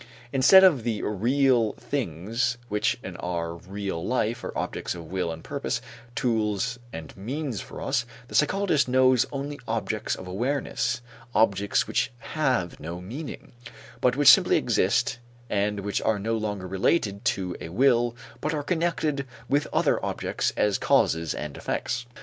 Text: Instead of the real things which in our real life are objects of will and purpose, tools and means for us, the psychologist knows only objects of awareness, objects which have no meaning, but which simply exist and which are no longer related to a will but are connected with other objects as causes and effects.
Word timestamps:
Instead 0.33 0.63
of 0.63 0.83
the 0.83 1.03
real 1.03 1.73
things 1.73 2.57
which 2.69 2.97
in 3.03 3.15
our 3.17 3.53
real 3.53 4.03
life 4.03 4.43
are 4.43 4.51
objects 4.57 4.95
of 4.95 5.11
will 5.11 5.31
and 5.31 5.43
purpose, 5.43 5.79
tools 6.15 6.79
and 6.91 7.15
means 7.15 7.61
for 7.61 7.79
us, 7.79 8.03
the 8.27 8.33
psychologist 8.33 8.87
knows 8.87 9.27
only 9.31 9.59
objects 9.67 10.15
of 10.15 10.27
awareness, 10.27 11.03
objects 11.35 11.85
which 11.87 12.11
have 12.17 12.79
no 12.79 12.99
meaning, 12.99 13.51
but 13.99 14.15
which 14.15 14.27
simply 14.27 14.57
exist 14.57 15.19
and 15.51 15.81
which 15.81 16.01
are 16.01 16.17
no 16.17 16.35
longer 16.35 16.67
related 16.67 17.23
to 17.23 17.55
a 17.61 17.69
will 17.69 18.15
but 18.39 18.55
are 18.55 18.63
connected 18.63 19.27
with 19.47 19.67
other 19.71 20.03
objects 20.03 20.51
as 20.57 20.79
causes 20.79 21.35
and 21.35 21.55
effects. 21.57 22.07